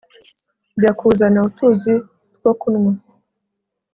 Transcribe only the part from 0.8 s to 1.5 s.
kuzana